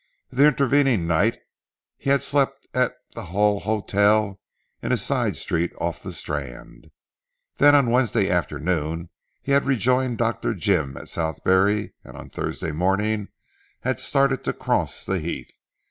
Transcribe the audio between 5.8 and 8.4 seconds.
the Strand. Then on Wednesday